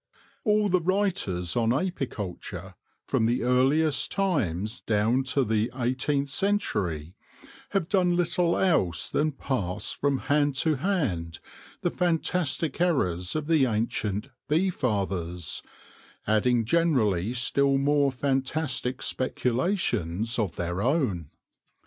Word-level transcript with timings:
All 0.43 0.67
the 0.67 0.81
writers 0.81 1.55
on 1.55 1.71
apiculture, 1.71 2.73
from 3.05 3.27
the 3.27 3.43
earliest 3.43 4.09
times 4.11 4.81
down 4.81 5.23
to 5.25 5.43
the 5.43 5.69
eighteenth 5.75 6.29
century, 6.29 7.13
have 7.69 7.87
done 7.87 8.15
little 8.15 8.57
else 8.57 9.11
than 9.11 9.31
pass 9.31 9.91
from 9.93 10.17
hand 10.21 10.55
to 10.55 10.77
hand 10.77 11.37
the 11.81 11.91
fantastic 11.91 12.81
errors 12.81 13.35
of 13.35 13.45
the 13.45 13.67
ancient" 13.67 14.29
bee 14.49 14.71
fathers/' 14.71 15.61
adding 16.25 16.65
generally 16.65 17.31
still 17.35 17.77
more 17.77 18.11
fantastic 18.11 19.03
speculations 19.03 20.39
of 20.39 20.55
their 20.55 20.81
own. 20.81 21.29